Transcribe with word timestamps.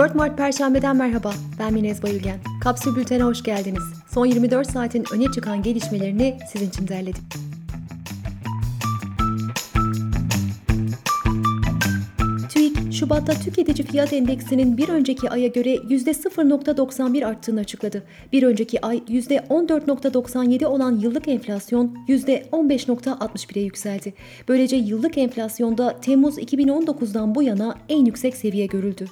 4 0.00 0.14
Mart 0.14 0.38
Perşembe'den 0.38 0.96
merhaba. 0.96 1.32
Ben 1.58 1.72
Minez 1.72 2.02
Bayülgen. 2.02 2.38
Kapsül 2.62 2.96
Bülten'e 2.96 3.22
hoş 3.22 3.42
geldiniz. 3.42 3.82
Son 4.14 4.26
24 4.26 4.70
saatin 4.70 5.04
öne 5.12 5.24
çıkan 5.34 5.62
gelişmelerini 5.62 6.38
sizin 6.52 6.68
için 6.68 6.88
derledim. 6.88 7.22
TÜİK, 12.50 12.92
Şubat'ta 12.92 13.32
tüketici 13.32 13.86
fiyat 13.86 14.12
endeksinin 14.12 14.76
bir 14.76 14.88
önceki 14.88 15.30
aya 15.30 15.46
göre 15.46 15.74
%0.91 15.74 17.26
arttığını 17.26 17.60
açıkladı. 17.60 18.02
Bir 18.32 18.42
önceki 18.42 18.86
ay 18.86 18.96
%14.97 18.96 20.66
olan 20.66 20.98
yıllık 20.98 21.28
enflasyon 21.28 21.96
%15.61'e 22.08 23.62
yükseldi. 23.62 24.14
Böylece 24.48 24.76
yıllık 24.76 25.18
enflasyonda 25.18 26.00
Temmuz 26.00 26.38
2019'dan 26.38 27.34
bu 27.34 27.42
yana 27.42 27.74
en 27.88 28.04
yüksek 28.04 28.36
seviye 28.36 28.66
görüldü. 28.66 29.06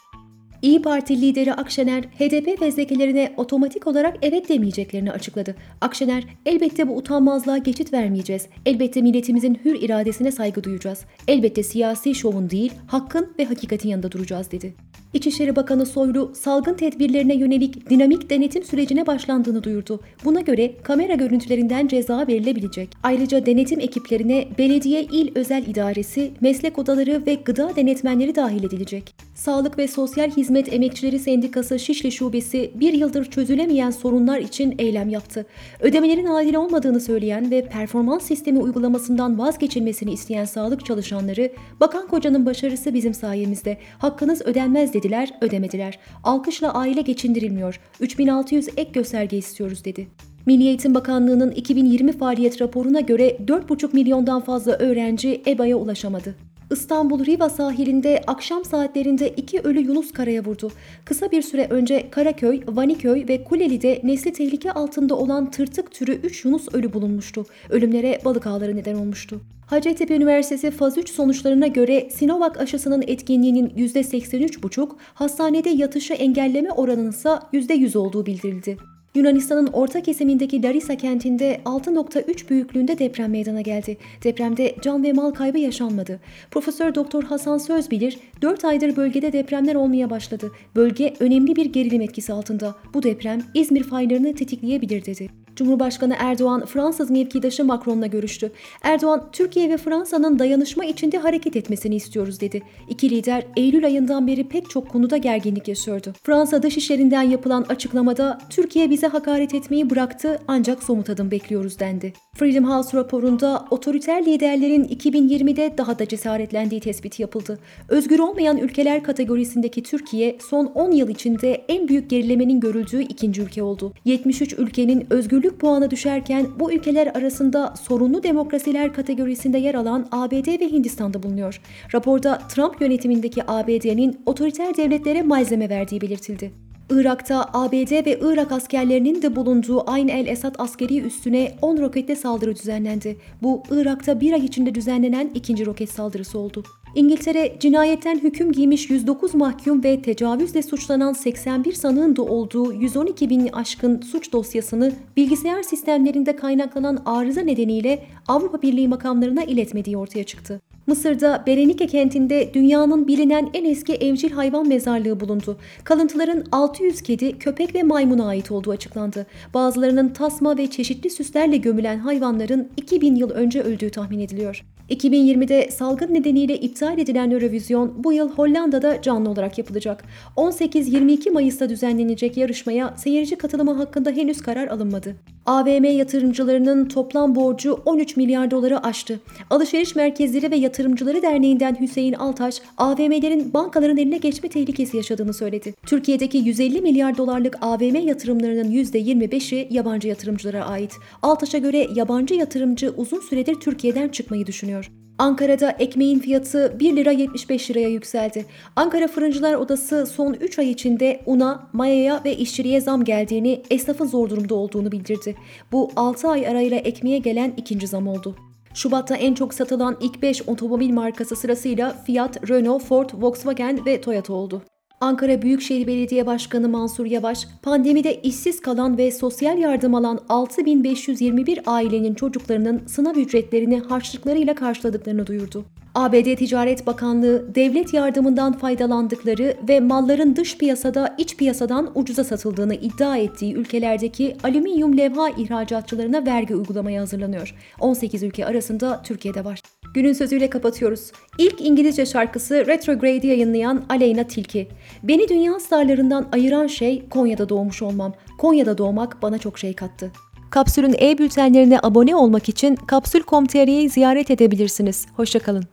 İyi 0.63 0.83
Parti 0.83 1.21
lideri 1.21 1.55
Akşener, 1.55 2.03
HDP 2.03 2.59
fezlekelerine 2.59 3.33
otomatik 3.37 3.87
olarak 3.87 4.17
evet 4.23 4.49
demeyeceklerini 4.49 5.13
açıkladı. 5.13 5.55
Akşener, 5.81 6.25
elbette 6.47 6.89
bu 6.89 6.97
utanmazlığa 6.97 7.59
geçit 7.59 7.93
vermeyeceğiz. 7.93 8.47
Elbette 8.67 9.03
milletimizin 9.03 9.59
hür 9.65 9.83
iradesine 9.83 10.33
saygı 10.33 10.65
duyacağız. 10.65 11.05
Elbette 11.29 11.63
siyasi 11.63 12.15
şovun 12.15 12.51
değil, 12.51 12.73
hakkın 12.87 13.33
ve 13.39 13.45
hakikatin 13.45 13.89
yanında 13.89 14.13
duracağız 14.13 14.51
dedi. 14.51 14.75
İçişleri 15.15 15.57
Bakanı 15.57 15.87
Soylu, 15.87 16.33
salgın 16.35 16.75
tedbirlerine 16.75 17.35
yönelik 17.35 17.91
dinamik 17.91 18.31
denetim 18.31 18.65
sürecine 18.65 19.07
başlandığını 19.07 19.65
duyurdu. 19.65 20.01
Buna 20.25 20.41
göre 20.41 20.73
kamera 20.83 21.15
görüntülerinden 21.15 21.89
ceza 21.89 22.27
verilebilecek. 22.29 22.89
Ayrıca 23.03 23.47
denetim 23.47 23.81
ekiplerine 23.81 24.49
belediye 24.59 25.03
il 25.03 25.31
özel 25.35 25.67
idaresi, 25.67 26.31
meslek 26.41 26.79
odaları 26.79 27.27
ve 27.27 27.35
gıda 27.35 27.77
denetmenleri 27.77 28.35
dahil 28.35 28.65
edilecek. 28.65 29.28
Sağlık 29.39 29.79
ve 29.79 29.89
Sosyal 29.89 30.31
Hizmet 30.31 30.73
Emekçileri 30.73 31.19
Sendikası 31.19 31.79
Şişli 31.79 32.13
Şubesi 32.13 32.71
bir 32.75 32.93
yıldır 32.93 33.25
çözülemeyen 33.25 33.91
sorunlar 33.91 34.39
için 34.39 34.75
eylem 34.79 35.09
yaptı. 35.09 35.47
Ödemelerin 35.81 36.27
adil 36.27 36.55
olmadığını 36.55 37.01
söyleyen 37.01 37.51
ve 37.51 37.69
performans 37.69 38.23
sistemi 38.23 38.59
uygulamasından 38.59 39.39
vazgeçilmesini 39.39 40.13
isteyen 40.13 40.45
sağlık 40.45 40.87
çalışanları, 40.87 41.53
Bakan 41.81 42.09
Koca'nın 42.09 42.47
başarısı 42.47 42.95
bizim 42.95 43.15
sayemizde, 43.15 43.79
hakkınız 43.99 44.43
ödenmez 44.43 44.95
dediler, 44.95 45.31
ödemediler. 45.41 45.99
Alkışla 46.25 46.75
aile 46.75 47.01
geçindirilmiyor, 47.01 47.81
3600 48.01 48.69
ek 48.77 48.91
gösterge 48.93 49.37
istiyoruz 49.37 49.85
dedi. 49.85 50.09
Milli 50.47 50.67
Eğitim 50.67 50.95
Bakanlığı'nın 50.95 51.51
2020 51.51 52.13
faaliyet 52.13 52.63
raporuna 52.63 53.01
göre 53.01 53.37
4,5 53.47 53.89
milyondan 53.93 54.41
fazla 54.41 54.73
öğrenci 54.73 55.43
EBA'ya 55.47 55.77
ulaşamadı. 55.77 56.48
İstanbul 56.71 57.27
Riva 57.27 57.49
sahilinde 57.49 58.23
akşam 58.27 58.65
saatlerinde 58.65 59.29
iki 59.29 59.61
ölü 59.61 59.81
Yunus 59.81 60.13
karaya 60.13 60.45
vurdu. 60.45 60.71
Kısa 61.05 61.31
bir 61.31 61.43
süre 61.43 61.67
önce 61.71 62.11
Karaköy, 62.11 62.61
Vaniköy 62.69 63.29
ve 63.29 63.45
Kuleli'de 63.45 64.01
nesli 64.05 64.33
tehlike 64.33 64.73
altında 64.73 65.15
olan 65.17 65.51
tırtık 65.51 65.93
türü 65.93 66.13
3 66.13 66.45
Yunus 66.45 66.69
ölü 66.75 66.93
bulunmuştu. 66.93 67.47
Ölümlere 67.71 68.21
balık 68.25 68.47
ağları 68.47 68.77
neden 68.77 68.95
olmuştu. 68.95 69.41
Hacettepe 69.67 70.17
Üniversitesi 70.17 70.71
faz 70.71 70.99
3 70.99 71.11
sonuçlarına 71.11 71.67
göre 71.67 72.09
Sinovac 72.11 72.59
aşısının 72.59 73.05
etkinliğinin 73.07 73.69
%83,5, 73.69 74.91
hastanede 75.15 75.71
yatışı 75.71 76.15
engelleme 76.15 76.73
oranının 76.73 77.11
ise 77.11 77.29
%100 77.53 77.99
olduğu 77.99 78.27
bildirildi. 78.27 78.98
Yunanistan'ın 79.19 79.67
orta 79.67 80.03
kesimindeki 80.03 80.63
Larisa 80.63 80.95
kentinde 80.97 81.61
6.3 81.65 82.49
büyüklüğünde 82.49 82.99
deprem 82.99 83.31
meydana 83.31 83.61
geldi. 83.61 83.97
Depremde 84.25 84.75
can 84.83 85.03
ve 85.03 85.13
mal 85.13 85.31
kaybı 85.31 85.59
yaşanmadı. 85.59 86.21
Profesör 86.51 86.95
Doktor 86.95 87.23
Hasan 87.23 87.59
Sözbilir, 87.59 88.19
4 88.43 88.65
aydır 88.65 88.97
bölgede 88.97 89.33
depremler 89.33 89.75
olmaya 89.75 90.11
başladı. 90.11 90.53
Bölge 90.77 91.15
önemli 91.21 91.57
bir 91.57 91.67
gerilim 91.67 92.01
etkisi 92.01 92.33
altında. 92.33 92.75
Bu 92.95 93.03
deprem 93.03 93.43
İzmir 93.55 93.83
faylarını 93.83 94.35
tetikleyebilir 94.35 95.05
dedi. 95.05 95.29
Cumhurbaşkanı 95.59 96.17
Erdoğan 96.19 96.65
Fransız 96.67 97.11
mevkidaşı 97.11 97.65
Macron'la 97.65 98.07
görüştü. 98.07 98.53
Erdoğan, 98.83 99.29
Türkiye 99.33 99.71
ve 99.71 99.77
Fransa'nın 99.77 100.39
dayanışma 100.39 100.85
içinde 100.85 101.19
hareket 101.19 101.57
etmesini 101.57 101.95
istiyoruz 101.95 102.41
dedi. 102.41 102.63
İki 102.89 103.11
lider 103.11 103.47
Eylül 103.57 103.85
ayından 103.85 104.27
beri 104.27 104.49
pek 104.49 104.71
çok 104.71 104.89
konuda 104.89 105.17
gerginlik 105.17 105.69
yaşıyordu. 105.69 106.13
Fransa 106.23 106.63
dışişlerinden 106.63 107.23
yapılan 107.23 107.67
açıklamada 107.69 108.39
Türkiye 108.51 108.91
bize 108.91 109.07
hakaret 109.07 109.55
etmeyi 109.55 109.91
bıraktı 109.91 110.39
ancak 110.49 110.83
somut 110.83 111.11
adım 111.11 111.31
bekliyoruz 111.31 111.79
dendi. 111.79 112.13
Freedom 112.37 112.65
House 112.71 112.99
raporunda 112.99 113.65
otoriter 113.71 114.27
liderlerin 114.27 114.85
2020'de 114.85 115.75
daha 115.79 115.99
da 115.99 116.09
cesaretlendiği 116.09 116.81
tespiti 116.81 117.23
yapıldı. 117.23 117.59
Özgür 117.89 118.19
olmayan 118.19 118.59
ülkeler 118.59 119.03
kategorisindeki 119.03 119.83
Türkiye 119.83 120.39
son 120.51 120.67
10 120.67 120.93
yıl 120.93 121.09
içinde 121.09 121.65
en 121.69 121.89
büyük 121.89 122.11
gerilemenin 122.11 122.61
görüldüğü 122.61 123.03
ikinci 123.03 123.43
ülke 123.43 123.63
oldu. 123.63 123.93
73 124.05 124.53
ülkenin 124.59 125.07
özgürlük 125.11 125.48
özgürlük 125.49 125.61
puanı 125.61 125.91
düşerken 125.91 126.47
bu 126.61 126.73
ülkeler 126.73 127.07
arasında 127.07 127.75
sorunlu 127.77 128.23
demokrasiler 128.23 128.93
kategorisinde 128.93 129.59
yer 129.59 129.75
alan 129.75 130.07
ABD 130.13 130.61
ve 130.61 130.73
Hindistan'da 130.73 131.23
bulunuyor. 131.23 131.61
Raporda 131.95 132.39
Trump 132.49 132.81
yönetimindeki 132.81 133.43
ABD'nin 133.51 134.21
otoriter 134.27 134.77
devletlere 134.77 135.23
malzeme 135.23 135.69
verdiği 135.69 136.01
belirtildi. 136.01 136.53
Irak'ta 136.91 137.51
ABD 137.53 138.07
ve 138.07 138.19
Irak 138.21 138.53
askerlerinin 138.53 139.23
de 139.23 139.37
bulunduğu 139.37 139.91
Ayn 139.91 140.09
el 140.09 140.27
Esad 140.27 140.55
askeri 140.59 141.01
üstüne 141.01 141.53
10 141.63 141.79
roketle 141.79 142.17
saldırı 142.17 142.57
düzenlendi. 142.57 143.17
Bu 143.43 143.63
Irak'ta 143.71 144.21
bir 144.21 144.33
ay 144.33 144.45
içinde 144.45 144.75
düzenlenen 144.75 145.31
ikinci 145.35 145.67
roket 145.67 145.91
saldırısı 145.91 146.39
oldu. 146.39 146.65
İngiltere 146.95 147.57
cinayetten 147.61 148.19
hüküm 148.19 148.53
giymiş 148.53 148.91
109 148.91 149.35
mahkum 149.35 149.85
ve 149.85 150.03
tecavüzle 150.03 150.63
suçlanan 150.63 151.13
81 151.13 151.73
sanığın 151.73 152.17
da 152.17 152.23
olduğu 152.23 152.73
112 152.73 153.31
bin 153.31 153.49
aşkın 153.53 154.01
suç 154.01 154.33
dosyasını 154.33 154.93
bilgisayar 155.17 155.63
sistemlerinde 155.63 156.37
kaynaklanan 156.37 157.03
arıza 157.07 157.41
nedeniyle 157.41 158.05
Avrupa 158.29 158.63
Birliği 158.63 158.89
makamlarına 158.89 159.45
iletmediği 159.45 159.97
ortaya 159.97 160.25
çıktı. 160.25 160.61
Mısır'da 160.87 161.45
Berenike 161.47 161.87
kentinde 161.87 162.55
dünyanın 162.55 163.09
bilinen 163.09 163.51
en 163.55 163.65
eski 163.65 163.95
evcil 163.95 164.31
hayvan 164.31 164.69
mezarlığı 164.69 165.21
bulundu. 165.21 165.59
Kalıntıların 165.85 166.45
600 166.53 167.03
kedi, 167.03 167.39
köpek 167.39 167.75
ve 167.75 167.83
maymuna 167.83 168.27
ait 168.27 168.51
olduğu 168.51 168.71
açıklandı. 168.71 169.27
Bazılarının 169.55 170.09
tasma 170.09 170.57
ve 170.57 170.67
çeşitli 170.67 171.11
süslerle 171.11 171.57
gömülen 171.57 171.99
hayvanların 171.99 172.69
2000 172.77 173.17
yıl 173.17 173.31
önce 173.31 173.63
öldüğü 173.63 173.91
tahmin 173.91 174.19
ediliyor. 174.19 174.65
2020'de 174.91 175.71
salgın 175.71 176.15
nedeniyle 176.15 176.57
iptal 176.57 176.99
edilen 176.99 177.31
Eurovision 177.31 177.93
bu 177.97 178.13
yıl 178.13 178.31
Hollanda'da 178.31 179.03
canlı 179.03 179.31
olarak 179.31 179.59
yapılacak. 179.59 180.05
18-22 180.37 181.31
Mayıs'ta 181.31 181.69
düzenlenecek 181.69 182.37
yarışmaya 182.37 182.95
seyirci 182.97 183.37
katılımı 183.37 183.73
hakkında 183.73 184.11
henüz 184.11 184.43
karar 184.43 184.69
alınmadı. 184.69 185.17
AVM 185.47 185.85
yatırımcılarının 185.85 186.89
toplam 186.89 187.35
borcu 187.35 187.73
13 187.85 188.17
milyar 188.17 188.51
doları 188.51 188.87
aştı. 188.87 189.21
Alışveriş 189.51 189.97
Merkezleri 189.97 190.51
ve 190.51 190.57
Yatırımcıları 190.57 191.23
Derneği'nden 191.23 191.77
Hüseyin 191.81 192.13
Altaş, 192.13 192.63
AVM'lerin 192.79 193.55
bankaların 193.55 193.97
eline 193.97 194.19
geçme 194.19 194.49
tehlikesi 194.49 194.97
yaşadığını 194.97 195.35
söyledi. 195.35 195.75
Türkiye'deki 195.87 196.39
150 196.39 196.81
milyar 196.81 197.17
dolarlık 197.17 197.59
AVM 197.61 197.97
yatırımlarının 197.97 198.71
%25'i 198.71 199.69
yabancı 199.71 200.09
yatırımcılara 200.09 200.65
ait. 200.65 200.93
Altaş'a 201.23 201.59
göre 201.59 201.87
yabancı 201.95 202.35
yatırımcı 202.35 202.93
uzun 202.97 203.21
süredir 203.21 203.55
Türkiye'den 203.55 204.09
çıkmayı 204.09 204.47
düşünüyor. 204.47 204.78
Ankara'da 205.19 205.71
ekmeğin 205.71 206.19
fiyatı 206.19 206.77
1 206.81 206.97
lira 206.97 207.13
75 207.13 207.71
liraya 207.71 207.89
yükseldi. 207.89 208.47
Ankara 208.77 209.09
Fırıncılar 209.09 209.55
Odası 209.55 210.07
son 210.07 210.35
3 210.35 210.59
ay 210.59 210.71
içinde 210.71 211.21
una, 211.27 211.69
mayaya 211.73 212.25
ve 212.25 212.37
işçiliğe 212.37 212.81
zam 212.81 213.05
geldiğini, 213.05 213.63
esnafın 213.71 214.07
zor 214.07 214.31
durumda 214.31 214.55
olduğunu 214.55 214.93
bildirdi. 214.93 215.37
Bu 215.73 215.91
6 215.97 216.29
ay 216.29 216.49
arayla 216.49 216.77
ekmeğe 216.77 217.19
gelen 217.19 217.53
ikinci 217.57 217.87
zam 217.87 218.09
oldu. 218.09 218.37
Şubat'ta 218.75 219.17
en 219.17 219.35
çok 219.35 219.55
satılan 219.55 219.97
ilk 220.01 220.23
5 220.23 220.49
otomobil 220.49 220.91
markası 220.91 221.37
sırasıyla 221.37 222.03
Fiat, 222.07 222.51
Renault, 222.51 222.85
Ford, 222.85 223.11
Volkswagen 223.15 223.87
ve 223.87 224.01
Toyota 224.01 224.33
oldu. 224.33 224.63
Ankara 225.01 225.43
Büyükşehir 225.43 225.87
Belediye 225.87 226.27
Başkanı 226.27 226.69
Mansur 226.69 227.07
Yavaş, 227.07 227.47
pandemide 227.63 228.21
işsiz 228.23 228.61
kalan 228.61 228.99
ve 228.99 229.11
sosyal 229.11 229.59
yardım 229.59 229.95
alan 229.95 230.21
6521 230.29 231.61
ailenin 231.67 232.15
çocuklarının 232.15 232.83
sınav 232.87 233.15
ücretlerini 233.15 233.81
harçlıklarıyla 233.81 234.55
karşıladıklarını 234.55 235.27
duyurdu. 235.27 235.65
ABD 235.95 236.37
Ticaret 236.37 236.87
Bakanlığı 236.87 237.55
devlet 237.55 237.95
yardımından 237.95 238.53
faydalandıkları 238.53 239.57
ve 239.69 239.81
malların 239.81 240.37
dış 240.37 240.59
piyasada 240.59 241.15
iç 241.19 241.37
piyasadan 241.37 241.91
ucuza 241.95 242.25
satıldığını 242.25 242.75
iddia 242.75 243.17
ettiği 243.17 243.55
ülkelerdeki 243.55 244.37
alüminyum 244.43 244.99
levha 244.99 245.29
ihracatçılarına 245.29 246.27
vergi 246.27 246.57
uygulamaya 246.57 247.03
hazırlanıyor. 247.03 247.55
18 247.81 248.23
ülke 248.23 248.47
arasında 248.47 249.03
Türkiye'de 249.03 249.45
var. 249.45 249.61
Günün 249.95 250.13
sözüyle 250.13 250.51
kapatıyoruz. 250.51 251.13
İlk 251.39 251.61
İngilizce 251.61 252.07
şarkısı 252.07 252.67
Retrograde'i 252.67 253.27
yayınlayan 253.27 253.85
Aleyna 253.89 254.25
Tilki. 254.25 254.69
Beni 255.03 255.29
dünya 255.29 255.61
starlarından 255.61 256.29
ayıran 256.33 256.67
şey 256.67 257.09
Konya'da 257.09 257.49
doğmuş 257.49 257.83
olmam. 257.83 258.15
Konya'da 258.39 258.79
doğmak 258.79 259.23
bana 259.23 259.39
çok 259.39 259.59
şey 259.59 259.75
kattı. 259.75 260.13
Kapsül'ün 260.51 260.95
e-bültenlerine 261.01 261.79
abone 261.83 262.17
olmak 262.17 262.49
için 262.49 262.77
kapsül.com.tr'yi 262.77 263.91
ziyaret 263.91 264.31
edebilirsiniz. 264.31 265.07
Hoşçakalın. 265.17 265.65